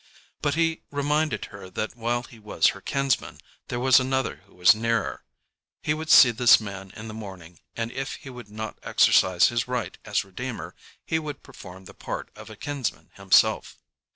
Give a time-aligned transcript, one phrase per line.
[0.41, 4.73] But he reminded her that while he was her kinsman, there was another who was
[4.73, 5.23] nearer.
[5.83, 9.67] He would see this man in the morning, and if he would not exercise his
[9.67, 10.73] right as "redeemer,"
[11.05, 13.77] he would perform the part of a kinsman himself.